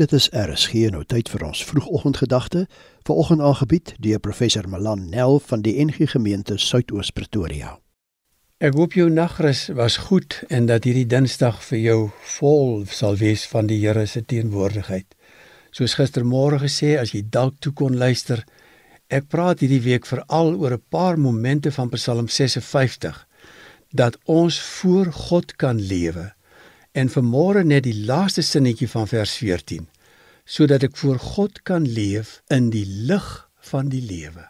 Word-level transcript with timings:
Dit 0.00 0.12
is 0.16 0.30
RSG 0.32 0.86
nou 0.94 1.02
tyd 1.04 1.28
vir 1.28 1.42
ons 1.44 1.60
vroegoggendgedagte, 1.68 2.62
vanoggend 3.04 3.42
aangebied 3.44 3.90
deur 4.00 4.20
professor 4.24 4.64
Malan 4.68 5.02
Nel 5.12 5.36
van 5.44 5.60
die 5.60 5.74
NG 5.84 6.06
Gemeente 6.08 6.56
Suidoos 6.56 7.10
Pretoria. 7.12 7.74
Ek 8.64 8.78
hoop 8.80 8.96
jou 8.96 9.10
nagrus 9.12 9.66
was 9.76 9.98
goed 10.06 10.38
en 10.48 10.70
dat 10.72 10.88
hierdie 10.88 11.04
Dinsdag 11.04 11.60
vir 11.66 11.80
jou 11.82 11.98
vol 12.38 12.86
sal 12.88 13.20
wees 13.20 13.44
van 13.52 13.68
die 13.68 13.76
Here 13.82 14.06
se 14.08 14.24
teenwoordigheid. 14.24 15.04
Soos 15.68 15.98
gistermôre 16.00 16.62
gesê, 16.64 16.94
as 16.96 17.12
jy 17.12 17.20
dalk 17.28 17.60
toe 17.60 17.76
kon 17.76 18.00
luister, 18.00 18.46
ek 19.12 19.28
praat 19.28 19.60
hierdie 19.60 19.84
week 19.84 20.08
veral 20.08 20.56
oor 20.56 20.80
'n 20.80 20.84
paar 20.88 21.20
momente 21.20 21.68
van 21.76 21.92
Psalm 21.92 22.28
56 22.28 23.26
dat 23.92 24.16
ons 24.24 24.60
voor 24.80 25.12
God 25.12 25.56
kan 25.60 25.76
lewe 25.76 26.30
En 26.92 27.08
vanmôre 27.08 27.62
net 27.64 27.84
die 27.86 27.94
laaste 28.06 28.42
sinnetjie 28.42 28.88
van 28.90 29.06
vers 29.06 29.36
14, 29.38 29.86
sodat 30.44 30.82
ek 30.82 30.96
voor 30.98 31.20
God 31.22 31.62
kan 31.62 31.86
leef 31.86 32.40
in 32.50 32.70
die 32.74 32.86
lig 32.86 33.28
van 33.70 33.92
die 33.92 34.02
lewe. 34.02 34.48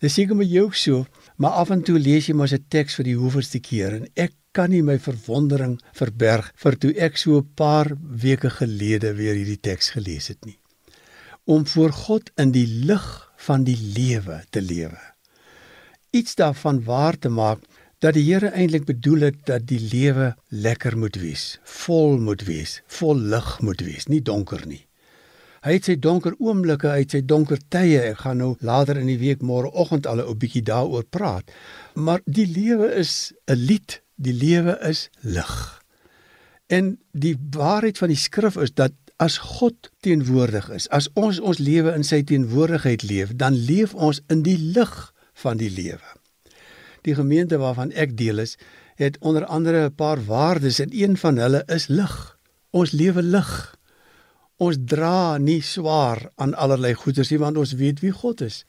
Dis 0.00 0.16
seker 0.16 0.36
met 0.36 0.48
jou 0.48 0.70
so, 0.72 1.04
maar 1.36 1.58
af 1.60 1.72
en 1.72 1.82
toe 1.84 1.98
lees 2.00 2.28
jy 2.28 2.34
mos 2.36 2.52
'n 2.52 2.64
teks 2.68 2.96
vir 2.96 3.04
die 3.04 3.16
hoeveelste 3.20 3.60
keer 3.60 3.92
en 3.96 4.06
ek 4.16 4.32
kan 4.52 4.70
nie 4.70 4.82
my 4.82 4.98
verwondering 4.98 5.76
verberg 5.92 6.52
vir 6.56 6.76
toe 6.80 6.92
ek 6.96 7.16
so 7.16 7.38
'n 7.38 7.48
paar 7.56 7.92
weke 8.24 8.50
gelede 8.50 9.12
weer 9.12 9.34
hierdie 9.34 9.60
teks 9.60 9.90
gelees 9.96 10.28
het 10.28 10.44
nie. 10.44 10.58
Om 11.44 11.66
voor 11.66 11.92
God 11.92 12.30
in 12.36 12.52
die 12.52 12.66
lig 12.66 13.32
van 13.36 13.64
die 13.64 13.76
lewe 13.76 14.42
te 14.50 14.60
lewe. 14.60 15.00
Iets 16.10 16.34
daarvan 16.34 16.84
waar 16.84 17.18
te 17.18 17.28
maak 17.28 17.60
dat 18.04 18.16
die 18.16 18.24
Here 18.26 18.50
eintlik 18.52 18.84
bedoel 18.84 19.30
het 19.30 19.38
dat 19.48 19.66
die 19.66 19.80
lewe 19.80 20.34
lekker 20.48 20.98
moet 20.98 21.16
wees, 21.16 21.58
vol 21.64 22.18
moet 22.18 22.44
wees, 22.44 22.80
vol 22.86 23.16
lig 23.16 23.60
moet 23.60 23.80
wees, 23.80 24.06
nie 24.12 24.22
donker 24.22 24.66
nie. 24.66 24.82
Hy 25.66 25.78
het 25.78 25.88
sy 25.88 25.96
donker 25.98 26.36
oomblikke 26.38 26.92
uit 26.94 27.10
sy 27.10 27.24
donker 27.26 27.58
tye. 27.74 27.98
Ek 28.12 28.20
gaan 28.22 28.38
nou 28.38 28.52
later 28.62 29.00
in 29.00 29.08
die 29.10 29.18
week 29.18 29.40
môreoggend 29.42 30.06
al 30.06 30.22
'n 30.22 30.38
bietjie 30.38 30.62
daaroor 30.62 31.04
praat. 31.10 31.50
Maar 31.94 32.20
die 32.24 32.46
lewe 32.46 32.92
is 32.94 33.32
'n 33.48 33.58
lied, 33.58 34.02
die 34.14 34.32
lewe 34.32 34.78
is 34.86 35.08
lig. 35.22 35.82
En 36.68 36.98
die 37.12 37.36
waarheid 37.50 37.98
van 37.98 38.08
die 38.08 38.22
skrif 38.22 38.56
is 38.56 38.74
dat 38.74 38.92
as 39.16 39.38
God 39.38 39.90
teenwoordig 40.00 40.70
is, 40.70 40.88
as 40.88 41.08
ons 41.14 41.40
ons 41.40 41.58
lewe 41.58 41.94
in 41.94 42.04
sy 42.04 42.22
teenwoordigheid 42.22 43.02
leef, 43.02 43.36
dan 43.36 43.54
leef 43.54 43.94
ons 43.94 44.20
in 44.28 44.42
die 44.42 44.58
lig 44.58 45.12
van 45.34 45.56
die 45.56 45.70
lewe. 45.70 46.15
Die 47.06 47.14
gemeente 47.14 47.58
waarvan 47.62 47.92
ek 47.94 48.16
deel 48.18 48.42
is, 48.42 48.56
het 48.98 49.18
onder 49.20 49.44
andere 49.44 49.86
'n 49.86 49.94
paar 49.94 50.24
waardes 50.24 50.78
en 50.78 50.90
een 50.90 51.16
van 51.16 51.36
hulle 51.36 51.62
is 51.66 51.86
lig. 51.86 52.38
Ons 52.70 52.90
lewe 52.90 53.22
lig. 53.22 53.76
Ons 54.56 54.76
dra 54.84 55.38
nie 55.38 55.62
swaar 55.62 56.30
aan 56.34 56.54
allerlei 56.54 56.94
goederes 56.94 57.30
nie 57.30 57.38
want 57.38 57.56
ons 57.56 57.72
weet 57.72 58.00
wie 58.00 58.12
God 58.12 58.40
is 58.40 58.64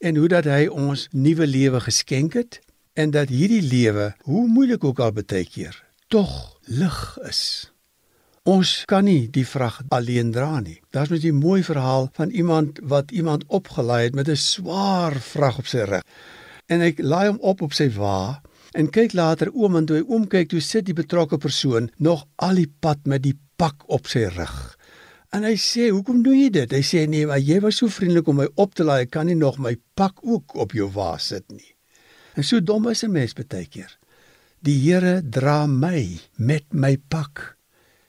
en 0.00 0.16
hoe 0.16 0.28
dat 0.28 0.44
hy 0.44 0.66
ons 0.66 1.08
nuwe 1.12 1.46
lewe 1.46 1.80
geskenk 1.80 2.32
het 2.32 2.60
en 2.92 3.10
dat 3.10 3.28
hierdie 3.28 3.62
lewe, 3.62 4.14
hoe 4.22 4.48
moeilik 4.48 4.84
ook 4.84 4.98
al 4.98 5.12
baie 5.12 5.44
keer, 5.44 5.84
tog 6.08 6.58
lig 6.64 7.18
is. 7.28 7.70
Ons 8.42 8.82
kan 8.86 9.04
nie 9.04 9.28
die 9.28 9.46
vrag 9.46 9.82
alleen 9.88 10.32
dra 10.32 10.60
nie. 10.60 10.80
Daar's 10.90 11.10
mos 11.10 11.24
'n 11.24 11.34
mooi 11.34 11.62
verhaal 11.62 12.08
van 12.12 12.30
iemand 12.30 12.80
wat 12.82 13.10
iemand 13.10 13.44
opgelaai 13.46 14.04
het 14.04 14.14
met 14.14 14.28
'n 14.28 14.36
swaar 14.36 15.20
vrag 15.20 15.58
op 15.58 15.66
sy 15.66 15.84
rug 15.84 16.02
en 16.70 16.84
ek 16.86 17.02
laai 17.02 17.26
hom 17.32 17.40
op 17.42 17.62
op 17.66 17.74
sy 17.74 17.88
wa 17.96 18.40
en 18.78 18.90
kyk 18.94 19.16
later 19.18 19.50
oom 19.50 19.78
en 19.80 19.86
toe 19.88 19.98
hy 19.98 20.04
oomkyk 20.06 20.52
toe 20.52 20.62
sit 20.62 20.86
die 20.86 20.94
betrokke 20.94 21.38
persoon 21.42 21.90
nog 21.98 22.26
al 22.38 22.60
die 22.60 22.70
pad 22.70 23.02
met 23.10 23.24
die 23.26 23.34
pak 23.58 23.82
op 23.90 24.06
sy 24.08 24.28
rug. 24.30 24.76
En 25.34 25.44
hy 25.46 25.54
sê, 25.54 25.90
"Hoekom 25.90 26.22
doen 26.22 26.38
jy 26.38 26.50
dit?" 26.50 26.70
Hy 26.70 26.82
sê, 26.82 27.08
"Nee, 27.08 27.26
maar 27.26 27.38
jy 27.38 27.60
was 27.60 27.76
so 27.76 27.86
vriendelik 27.86 28.28
om 28.28 28.36
my 28.36 28.48
op 28.54 28.74
te 28.74 28.84
laai, 28.84 29.02
ek 29.02 29.10
kan 29.10 29.26
nie 29.26 29.34
nog 29.34 29.58
my 29.58 29.76
pak 29.94 30.18
ook 30.22 30.54
op 30.54 30.72
jou 30.72 30.90
wa 30.90 31.16
sit 31.18 31.50
nie." 31.50 31.74
En 32.34 32.44
so 32.44 32.60
dom 32.60 32.88
is 32.88 33.04
'n 33.04 33.12
mens 33.12 33.32
baie 33.32 33.66
keer. 33.66 33.98
Die 34.62 34.78
Here 34.78 35.22
dra 35.30 35.66
my 35.66 36.18
met 36.36 36.64
my 36.72 36.96
pak. 37.08 37.56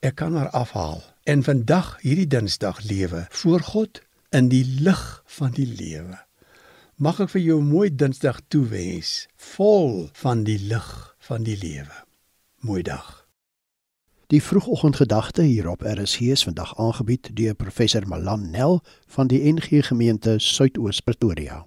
Ek 0.00 0.14
kan 0.14 0.32
maar 0.32 0.50
afhaal. 0.50 1.02
En 1.24 1.42
vandag, 1.42 1.98
hierdie 2.00 2.26
Dinsdag 2.26 2.82
lewe 2.82 3.26
voor 3.30 3.60
God 3.60 4.00
in 4.30 4.48
die 4.48 4.64
lig 4.80 5.22
van 5.26 5.50
die 5.50 5.66
lewe. 5.66 6.27
Mag 6.98 7.20
ek 7.22 7.28
vir 7.30 7.42
jou 7.46 7.60
'n 7.62 7.68
mooi 7.70 7.94
Dinsdag 7.94 8.40
toewens, 8.50 9.28
vol 9.36 10.10
van 10.18 10.42
die 10.42 10.58
lig 10.58 11.14
van 11.18 11.44
die 11.46 11.54
lewe. 11.56 11.94
Mooi 12.66 12.82
dag. 12.82 13.28
Die 14.26 14.42
vroegoggendgedagte 14.42 15.42
hier 15.42 15.68
op 15.70 15.82
RSG 15.82 16.20
is 16.20 16.42
vandag 16.42 16.74
aangebied 16.78 17.30
deur 17.36 17.54
professor 17.54 18.08
Malan 18.08 18.50
Nel 18.50 18.82
van 19.06 19.26
die 19.26 19.52
NG 19.52 19.86
Gemeente 19.86 20.38
Suidoos 20.38 21.00
Pretoria. 21.00 21.66